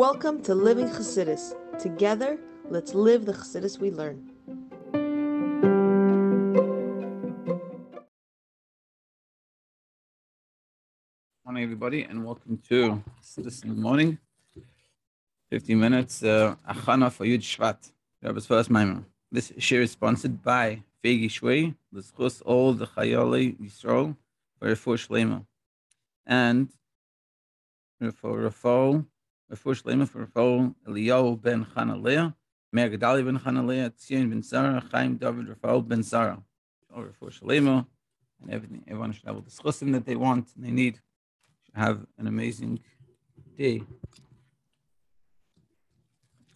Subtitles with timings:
[0.00, 1.52] Welcome to Living Chassidus.
[1.78, 2.38] Together,
[2.70, 4.32] let's live the Chassidus we learn.
[11.44, 14.16] Morning, everybody, and welcome to Chassidus in the morning.
[15.50, 17.92] 15 minutes, uh, Achana for Yud Shvat,
[18.22, 19.04] Rabbi's first Maimon.
[19.30, 24.16] This share is sponsored by Fegi Shwei, L'schus all the Chayali Yisrael,
[24.58, 25.44] for Refuah Shlema.
[26.24, 26.70] And
[28.14, 29.04] for Rafal,
[29.50, 32.34] Refuah Shlema for Rafal Eliyahu ben Chanalea,
[32.72, 36.42] Meir Gedali ben Chanalea, Tzion ben Sarah, Chaim David Rafal ben Sarah.
[36.94, 37.86] Or Refuah Shlema,
[38.42, 41.00] and everything, everyone should have the schusim that they want and they need.
[41.74, 42.80] Have an amazing
[43.56, 43.82] day.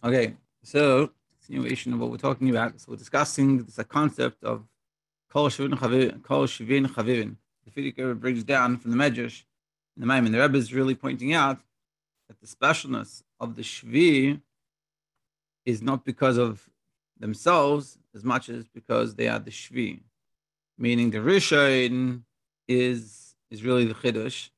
[0.03, 2.79] Okay, so continuation of what we're talking about.
[2.81, 4.63] So we're discussing this concept of
[5.29, 7.37] Kol Shivin Chavivin.
[7.63, 9.43] The Frierdiker brings down from the Medrash
[9.95, 10.31] in the Maimon.
[10.31, 11.59] The Rebbe is really pointing out
[12.27, 14.41] that the specialness of the Shvi
[15.65, 16.69] is not because of
[17.19, 20.01] themselves as much as because they are the Shvi.
[20.77, 22.23] Meaning the Rishon
[22.67, 24.49] is is really the Chiddush,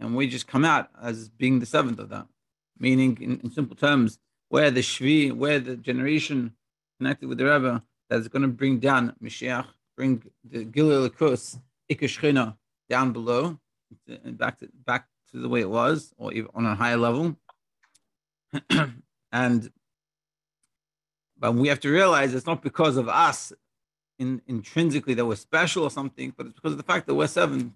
[0.00, 2.26] and we just come out as being the seventh of that.
[2.78, 6.54] Meaning, in, in simple terms, where the Shvi, where the generation
[6.98, 12.56] connected with the Rebbe that's going to bring down Mashiach, bring the Lakus, Ikashchina
[12.88, 13.58] down below,
[14.24, 17.36] and back to back to the way it was, or even on a higher level.
[19.32, 19.70] and
[21.38, 23.52] but we have to realize it's not because of us
[24.18, 27.26] in, intrinsically that we're special or something, but it's because of the fact that we're
[27.26, 27.74] seven.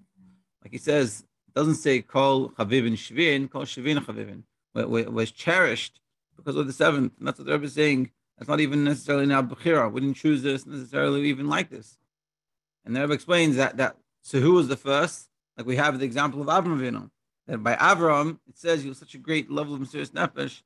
[0.63, 4.43] Like he says, doesn't say call Chavivin Shvin, call Shvin Chavivin.
[4.75, 6.01] We're, we're, cherished
[6.37, 7.15] because of the seventh.
[7.19, 8.11] And that's what the Rebbe is saying.
[8.37, 9.91] That's not even necessarily now Bechira.
[9.91, 11.97] We didn't choose this necessarily even like this.
[12.85, 15.29] And the Rebbe explains that that so who was the first?
[15.57, 17.11] Like we have the example of Avram Avinu.
[17.47, 20.63] That by Avram, it says he was such a great level of Mesiris Nefesh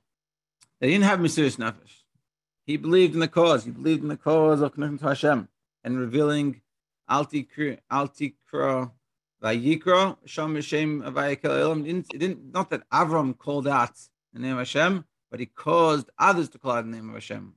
[0.80, 2.04] that he didn't have Mesiris Nefesh.
[2.64, 3.64] He believed in the cause.
[3.64, 5.48] He believed in the cause of connecting to Hashem
[5.84, 6.60] and revealing
[7.08, 7.48] Alti
[7.90, 8.90] Alti Kra
[9.42, 13.92] Vayikra Sham Hashem Vayikel It didn't not that Avram called out
[14.32, 17.54] the name of Hashem, but he caused others to call out the name of Hashem.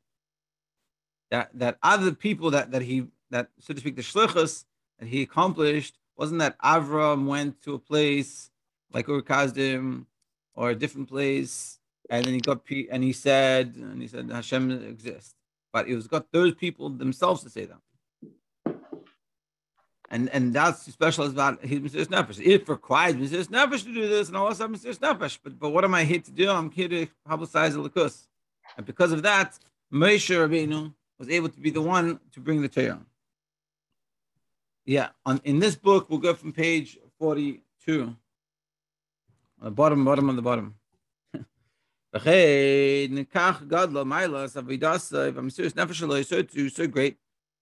[1.32, 4.66] That that other people that that he that so to speak the shlichus
[5.00, 8.50] that he accomplished wasn't that Avram went to a place
[8.94, 10.06] like Ur Kasdim
[10.56, 12.62] or a different place and then he got
[12.92, 15.36] and he said and he said Hashem exists,
[15.72, 18.76] but it was got those people themselves to say that.
[20.10, 22.46] And and that's special about his Mesiris Nefesh.
[22.46, 25.40] It requires Mesiris Nefesh to do this, and I also have Mesiris Nefesh.
[25.44, 26.52] But but what am I here to do?
[26.52, 28.28] I'm here to publicize the Lakus.
[28.78, 29.58] And because of that,
[29.92, 33.02] Moshe Rabbeinu was able to be the one to bring the Torah.
[34.86, 38.16] Yeah, on in this book, we'll go from page 42.
[39.64, 40.76] Uh, on the bottom, bottom on the bottom.
[46.70, 47.18] so great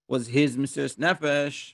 [0.08, 1.74] was his Mesiris Nefesh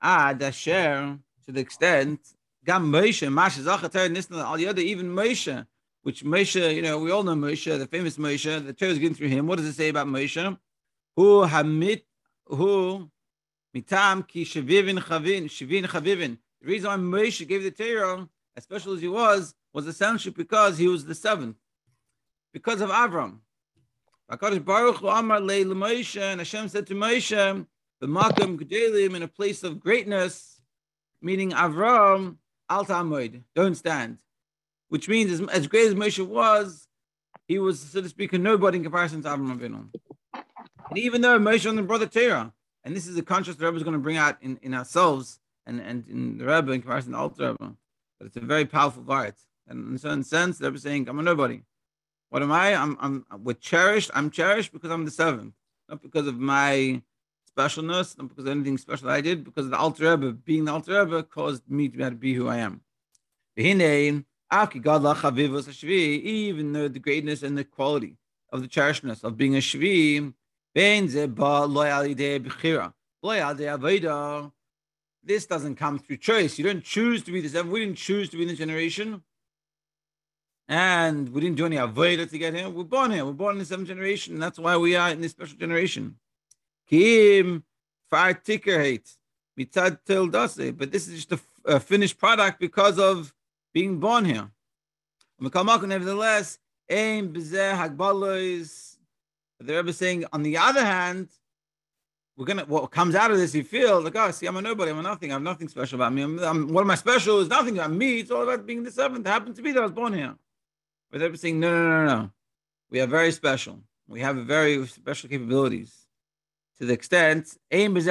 [0.00, 2.20] Ad Asher, to the extent,
[2.64, 5.66] Gam Moshe, Masha Zachatar, Nisna, Al Yoda, even Moshe,
[6.02, 9.16] which Moshe, you know, we all know Moshe, the famous Moshe, the Torah is getting
[9.16, 9.46] through him.
[9.46, 10.56] What does it say about Moshe?
[11.16, 12.02] Who Hamit,
[12.46, 13.10] who
[13.74, 16.38] Mitam Ki Shavivin Chavin, Shavin Chavivin.
[16.60, 20.78] The reason why Moshe gave the Torah, as special as he was, was essentially because
[20.78, 21.56] he was the seventh,
[22.52, 23.38] because of Avram.
[24.28, 27.66] Baruch Hu Amar Le Moshe, and Hashem said to Moshe,
[28.00, 30.60] the Makam Gedalim in a place of greatness,
[31.22, 32.36] meaning Avram
[32.68, 34.18] Al Tamoid, don't stand.
[34.88, 36.88] Which means as, as great as Moshe was,
[37.46, 39.88] he was, so to speak, a nobody in comparison to Avram Avinu.
[40.88, 42.52] And even though Moshe and the brother Terah,
[42.84, 45.40] and this is a contrast the Rebbe is going to bring out in, in ourselves
[45.66, 47.74] and, and in the Rebbe in comparison to Alter Rebbe,
[48.18, 49.34] but it's a very powerful vart.
[49.68, 51.62] And in a certain sense, the Rebbe is saying, I'm a nobody.
[52.30, 52.74] What am I?
[52.74, 54.10] I'm, I'm, we're cherished.
[54.14, 55.54] I'm cherished because I'm the seventh,
[55.88, 57.02] not because of my
[57.56, 61.04] specialness, not because of anything special I did, because the Alter Rebbe, being the Alter
[61.04, 62.82] Rebbe, caused me to be able to be who I am.
[63.56, 63.78] Even
[66.72, 68.16] though the greatness and the quality
[68.52, 70.32] of the cherishedness of being a Shvi,
[75.26, 76.58] this doesn't come through choice.
[76.58, 77.60] You don't choose to be this.
[77.62, 79.22] We didn't choose to be in this generation.
[80.68, 82.68] And we didn't do any avodah to get here.
[82.68, 83.24] We're born here.
[83.24, 84.34] We're born in the seventh generation.
[84.34, 86.16] And that's why we are in this special generation.
[86.88, 87.64] Kim
[88.08, 89.10] far ticker hate
[89.58, 93.34] mitzad till dase, but this is just a, a, finished product because of
[93.72, 94.50] being born here.
[95.40, 96.58] Nevertheless,
[96.88, 98.96] aim is the
[99.60, 100.24] Rebbe is saying.
[100.32, 101.28] On the other hand,
[102.36, 103.54] we're gonna what comes out of this.
[103.54, 104.90] You feel like, oh, see, I'm a nobody.
[104.90, 105.30] I'm a nothing.
[105.30, 106.22] I have nothing special about me.
[106.22, 107.40] I'm, I'm, what am I special?
[107.40, 108.20] Is nothing about me.
[108.20, 109.26] It's all about being the seventh.
[109.26, 110.34] It happened to be that I was born here.
[111.10, 112.30] But they're saying, no, no, no, no.
[112.90, 113.80] We are very special.
[114.06, 116.06] We have very special capabilities.
[116.78, 118.06] To the extent, there's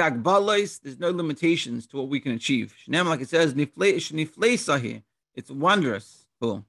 [0.98, 2.74] no limitations to what we can achieve.
[2.88, 3.54] Like it says,
[5.34, 6.26] it's wondrous.
[6.40, 6.64] Cool.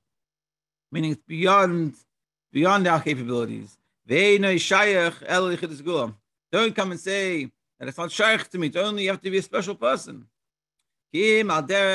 [0.91, 1.95] Meaning it's beyond
[2.51, 3.77] beyond our capabilities.
[6.51, 7.49] Don't come and say
[7.79, 8.67] that it's not shaykh to me.
[8.67, 10.25] It's only you have to be a special person.
[11.13, 11.91] Like it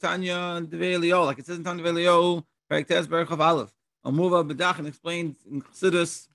[0.00, 3.72] says in Tanya develio, Perek Tes Berach of Aleph.
[4.04, 6.28] Amuva Bedach explains in Chassidus,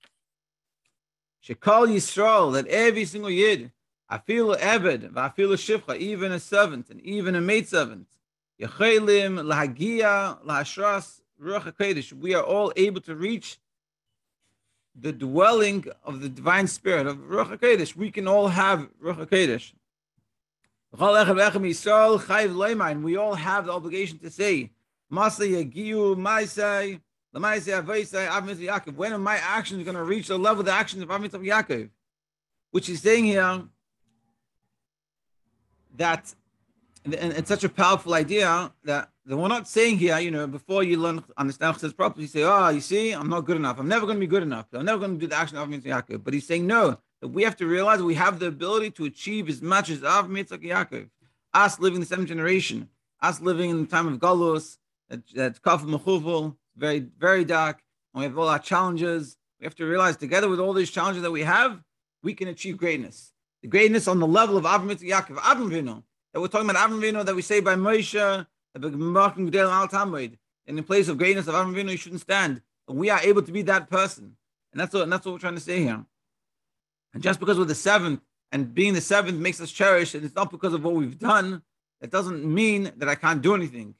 [1.43, 3.71] Shekal Yisrael, that every single Yid,
[4.09, 8.07] I feel Eved, I feel a Shifcha, even a servant, and even a maid servant,
[8.61, 13.59] Yechelim, Lahagia, Lahashras, Ruach we are all able to reach
[14.99, 17.95] the dwelling of the divine spirit of Ruach HaKodesh.
[17.95, 19.73] We can all have Ruach HaKodesh.
[23.03, 24.71] We all have the obligation to say,
[25.09, 25.21] When
[29.13, 31.89] are my actions going to reach the level of the actions of Avmitzav Yaakov?
[32.71, 33.63] Which is saying here
[35.97, 36.33] that,
[37.15, 40.83] and it's such a powerful idea that, that we're not saying here, you know, before
[40.83, 43.79] you learn understand Chassidus properly, you say, oh, you see, I'm not good enough.
[43.79, 44.65] I'm never going to be good enough.
[44.73, 46.23] I'm never going to do the action of Avmitzav Yaakov.
[46.23, 49.49] But he's saying, no, that we have to realize we have the ability to achieve
[49.49, 51.09] as much as Av Mitzvah Yaakov.
[51.53, 52.89] Us living the seventh generation,
[53.21, 54.77] us living in the time of Galus,
[55.09, 57.81] that, that's Kaf Mechuvel, very, very dark,
[58.13, 59.37] and we have all our challenges.
[59.59, 61.81] We have to realize together with all these challenges that we have,
[62.21, 63.31] we can achieve greatness.
[63.61, 66.03] The greatness on the level of Avram Yaakov, Vino,
[66.37, 68.45] that we're talking about Avram Vino that we say by Moshe,
[68.75, 68.85] and
[70.67, 72.61] in the place of greatness of Avram Vino, you shouldn't stand.
[72.87, 74.37] And we are able to be that person.
[74.71, 76.05] And that's what, and that's what we're trying to say here.
[77.15, 80.35] And just because we're the seventh, and being the seventh makes us cherish, and it's
[80.35, 81.63] not because of what we've done,
[82.01, 83.95] that doesn't mean that I can't do anything.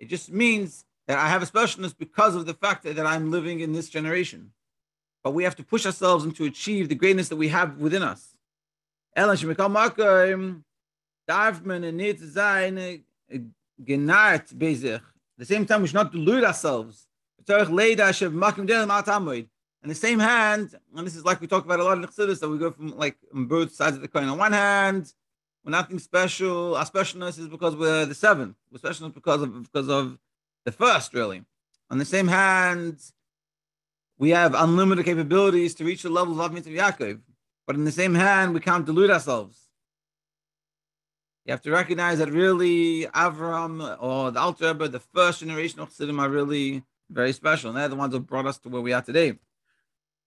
[0.00, 3.30] It just means that I have a specialness because of the fact that, that I'm
[3.30, 4.52] living in this generation.
[5.22, 8.02] But we have to push ourselves and to achieve the greatness that we have within
[8.02, 8.34] us.
[11.28, 11.80] Äh,
[14.28, 14.48] At
[15.38, 17.06] the same time, we should not delude ourselves.
[19.84, 22.38] In the same hand, and this is like we talk about a lot in Chassidus,
[22.40, 24.28] that we go from like on both sides of the coin.
[24.28, 25.12] On one hand,
[25.64, 26.76] we're nothing special.
[26.76, 28.56] Our specialness is because we're the seventh.
[28.70, 30.18] We're special because of because of
[30.64, 31.42] the first, really.
[31.90, 33.00] On the same hand,
[34.18, 37.20] we have unlimited capabilities to reach the level of Mitzvah Yaakov.
[37.66, 39.68] But in the same hand, we can't delude ourselves.
[41.44, 45.88] You have to recognize that really Avram or the Alter Rebbe, the first generation of
[45.88, 47.70] Chassidim, are really very special.
[47.70, 49.38] And they're the ones who brought us to where we are today.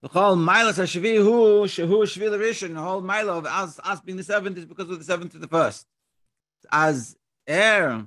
[0.01, 4.01] The whole mile of Hashvi who Shehu Shvil Rishon, the whole mile of us, us
[4.01, 5.87] being the seventh is because of the seventh to the first.
[6.69, 7.15] As
[7.49, 8.05] er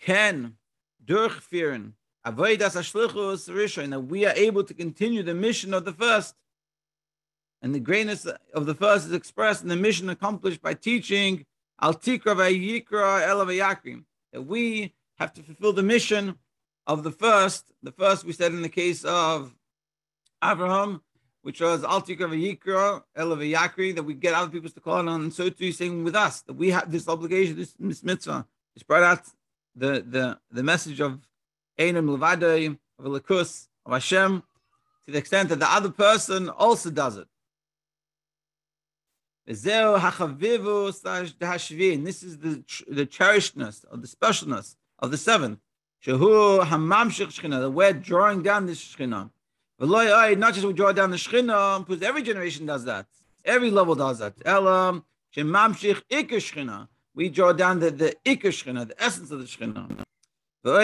[0.00, 0.56] can
[1.04, 1.92] durchführen
[2.24, 6.36] avoidas ashlichus rishon, that we are able to continue the mission of the first.
[7.62, 11.44] And the greatness of the first is expressed in the mission accomplished by teaching
[11.80, 14.04] al tikra vayikra elavayakrim.
[14.32, 16.36] That we have to fulfill the mission
[16.86, 17.72] of the first.
[17.82, 19.54] The first we said in the case of
[20.42, 21.02] Abraham,
[21.42, 25.48] which was Altika Vayikra, Elavayakri, that we get other people to call on, and so
[25.48, 28.44] too saying with us, that we have this obligation, this, this mitzvah.
[28.74, 29.22] It's brought out
[29.74, 31.20] the, the, the message of
[31.78, 34.42] Einam Levadei, of Elikus, of Hashem,
[35.04, 37.28] to the extent that the other person also does it.
[39.46, 39.64] This is
[42.38, 45.60] the, the cherishedness, or the specialness of the seventh.
[46.04, 49.30] The we're drawing down this Shekhinah.
[49.78, 53.06] Not just we draw down the Shechina, because every generation does that.
[53.44, 54.34] Every level does that.
[54.44, 60.04] Elam, Shemamshich Ikar We draw down the, the Ikar Shechina, the essence of the Shechina.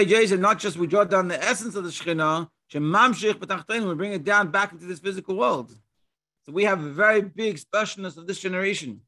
[0.06, 4.12] Jason, not just we draw down the essence of the Shechina, Shemamshich B'tachtein, we bring
[4.12, 5.74] it down back into this physical world.
[6.44, 9.00] So we have a very big specialness of this generation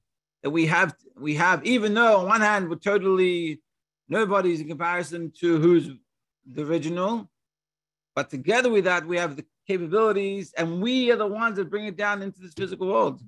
[0.42, 0.94] that we have.
[1.18, 3.60] We have, even though on one hand we're totally
[4.08, 5.90] nobody's in comparison to who's
[6.46, 7.30] the original,
[8.14, 11.86] but together with that we have the capabilities, and we are the ones that bring
[11.86, 13.20] it down into this physical world.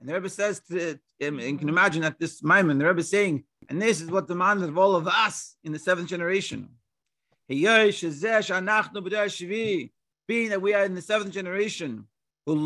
[0.00, 3.10] And the Rebbe says, to, and you can imagine at this moment, the Rebbe is
[3.10, 6.68] saying, and this is what demanded of all of us in the seventh generation.
[7.48, 7.68] Being
[10.50, 12.04] that we are in the seventh generation,
[12.46, 12.56] it's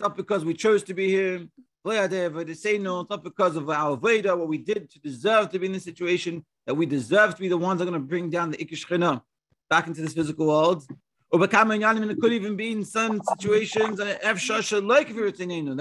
[0.00, 1.46] not because we chose to be here.
[1.86, 2.64] It's
[3.10, 6.44] not because of our Veda, what we did to deserve to be in this situation,
[6.66, 9.22] that we deserve to be the ones that are going to bring down the Ikishchina
[9.70, 10.86] back into this physical world.
[11.30, 14.20] Or and it could even be in some situations that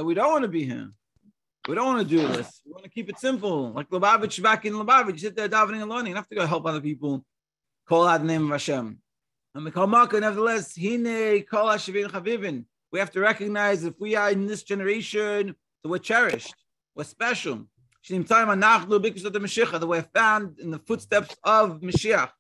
[0.06, 0.90] we don't want to be here.
[1.67, 2.62] We don't want to do this.
[2.65, 3.72] We want to keep it simple.
[3.72, 6.12] Like Lubavitch back in Lubavitch, you sit there davening and learning.
[6.12, 7.24] You have to go help other people.
[7.88, 8.98] Call out the name of Hashem.
[9.55, 12.65] And nevertheless, Hine Kol Chavivin.
[12.91, 16.55] We have to recognize if we are in this generation, that we're cherished,
[16.96, 17.67] we're special.
[18.10, 22.32] That we're found in the footsteps of Mashiach.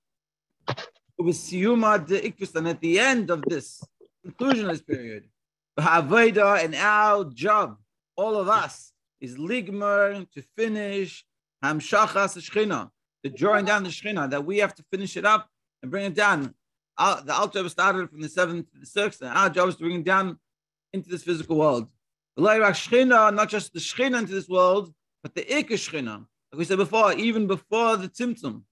[1.19, 3.81] And at the end of this
[4.23, 5.29] conclusion of this period,
[5.77, 7.77] and our job,
[8.15, 8.92] all of us,
[9.23, 11.25] is ligmer to finish
[11.63, 12.89] hamshachas shchina,
[13.23, 15.49] the drawing down the shchina, that we have to finish it up
[15.81, 16.53] and bring it down.
[16.97, 19.99] the Alter started from the seventh to the sixth, and our job is to bring
[20.01, 20.37] it down
[20.91, 21.87] into this physical world.
[22.37, 26.25] Not just the shchina into this world, but the ikka shchina.
[26.51, 28.63] Like we said before, even before the tzimtzum,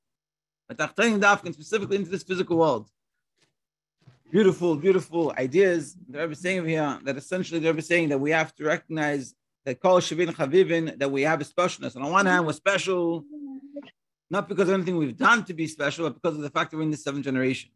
[0.68, 2.90] but dafkin specifically into this physical world.
[4.30, 5.98] Beautiful, beautiful ideas.
[6.10, 9.34] The Rebbe saying here that essentially the Rebbe saying that we have to recognize
[9.66, 11.96] that call Shavin Chavivin, that we have a specialness.
[11.96, 13.24] And on one hand, we're special,
[14.30, 16.78] not because of anything we've done to be special, but because of the fact that
[16.78, 17.70] we're in the seventh generation.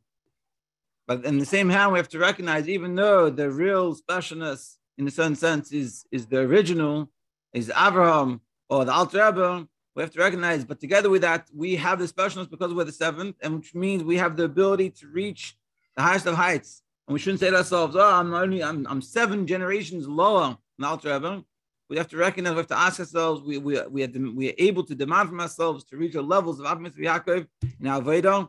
[1.08, 5.08] But in the same hand, we have to recognize, even though the real specialness, in
[5.08, 7.12] a certain sense, is, is the original,
[7.54, 11.76] is Abraham or the Alter Rebbe, we have to recognize, but together with that, we
[11.76, 15.08] have the specialness because we're the seventh, and which means we have the ability to
[15.08, 15.56] reach
[15.96, 16.82] the highest of heights.
[17.08, 20.86] And we shouldn't say to ourselves, oh, I'm only, I'm, I'm seven generations lower than
[20.86, 21.46] Alter Rebbe
[21.90, 24.50] we have to recognize, we have to ask ourselves, we, we, we, have to, we
[24.50, 27.48] are able to demand from ourselves to reach the levels of Avim Yaakov
[27.80, 28.38] in our Veda.
[28.38, 28.48] And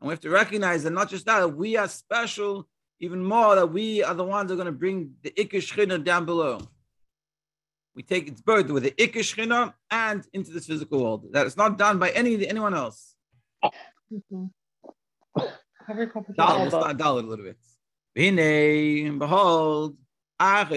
[0.00, 4.02] we have to recognize that not just that, we are special, even more, that we
[4.02, 6.60] are the ones that are going to bring the Ikkish down below.
[7.94, 11.26] We take its birth with the Ikkish and into this physical world.
[11.32, 13.14] That is not done by any anyone else.
[13.62, 14.46] Mm-hmm.
[16.36, 17.58] Dal, let's start a little bit.
[19.18, 19.96] Behold,
[20.42, 20.74] after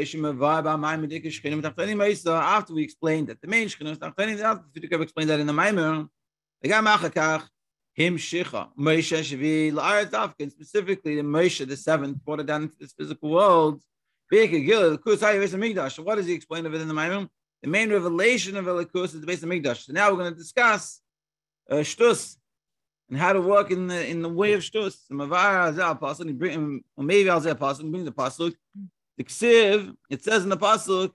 [2.74, 6.08] we explained that the main Shekhinah was Tachtanim, the Alpha explained that in the Maimer,
[6.62, 7.48] the Gam Achakach,
[7.94, 12.76] him Shicha, Moshe Shavi, La'aretz Afkin, specifically the Moshe the seventh, brought it down into
[12.80, 13.82] this physical world.
[14.32, 17.28] Beka What does he explain of it in the Maimer?
[17.64, 19.86] The main revelation of Elikus is the base of Mikdash.
[19.86, 21.02] So now we're going to discuss
[21.72, 22.36] uh, Shtus
[23.10, 24.98] and how to work in the in the way of Shtus.
[25.10, 26.00] Maybe I'll say Azal
[27.58, 28.54] Pasuk, bring the Pasuk.
[29.18, 31.14] The Ksiv, it says in the Pasuk,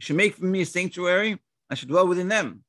[0.00, 1.38] you should make for me a sanctuary,
[1.68, 2.62] I should dwell within them.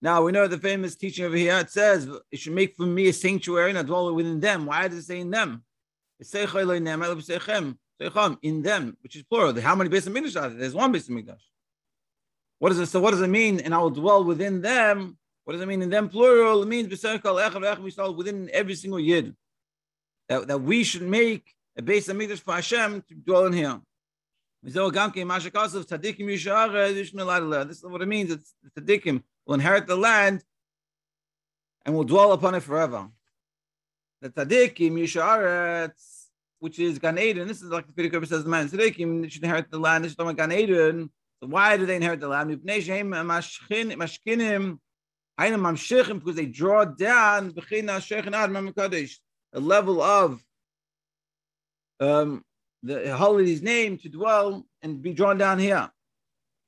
[0.00, 3.08] Now we know the famous teaching over here, it says, it should make for me
[3.08, 4.64] a sanctuary and I dwell within them.
[4.66, 5.64] Why does it say in them?
[8.42, 9.60] In them, which is plural.
[9.60, 10.58] How many Beis Hamikdash are there?
[10.58, 11.42] There's one Beis Hamikdash.
[12.58, 12.86] What does it?
[12.86, 13.60] So what does it mean?
[13.60, 15.18] And I will dwell within them.
[15.44, 16.62] What does it mean in them plural?
[16.62, 16.88] It means
[18.16, 19.34] within every single yid.
[20.28, 23.80] That, that we should make a base of Mikdash for Hashem to dwell in here.
[24.62, 24.76] Eh, this
[27.78, 28.30] is what it means.
[28.30, 30.44] It's the tzaddikim will inherit the land
[31.86, 33.08] and will dwell upon it forever.
[34.20, 35.92] The tzaddikim yisharetz, eh,
[36.58, 37.48] which is Gan Eden.
[37.48, 40.04] This is like the Pedic says the man tzaddikim should inherit the land.
[40.04, 41.10] This is talking Gan Eden.
[41.42, 42.50] So why do they inherit the land?
[42.62, 42.86] Because
[46.36, 47.54] they draw down
[49.52, 50.44] the level of
[52.00, 52.44] um,
[52.82, 55.90] the holy's name to dwell and be drawn down here.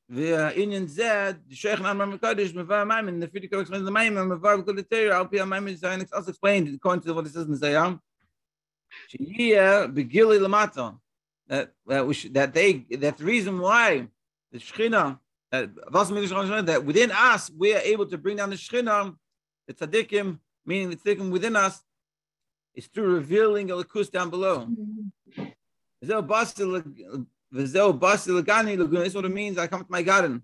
[0.09, 4.29] The Indian said, the Sheikh and Amram Kodesh, Mevar Maimon, the Fidiko explains the Maimon,
[4.29, 7.99] Mevar Kodesh, Alpia Maimon, Zion also explained according to what it says in the Zayam.
[9.11, 10.99] Shia Begili Lamata.
[11.49, 14.07] That that we should, that they that the reason why
[14.53, 15.19] the Shechina
[15.51, 15.75] that,
[16.67, 19.15] that within us we are able to bring down the Shechina,
[19.67, 21.83] the tzaddikim, meaning the tzaddikim within us
[22.75, 24.69] is through revealing a lakus down below.
[26.00, 26.14] This is
[29.14, 29.59] what it means.
[29.59, 30.43] I come to my garden.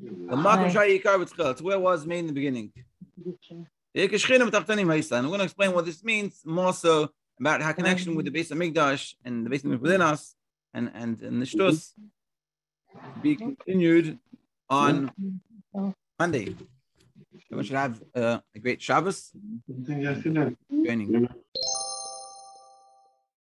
[0.00, 2.72] It's where it was made in the beginning.
[3.96, 7.10] I'm going to explain what this means more so
[7.40, 10.34] about how connection with the base of Mikdash and the base of within us
[10.72, 11.92] and, and, and the Shtus
[13.22, 14.18] be continued
[14.68, 15.10] on
[15.74, 15.90] mm-hmm.
[16.18, 16.56] Monday.
[17.54, 19.30] Everyone should have uh, a great Shabbos.
[20.84, 21.28] Joining.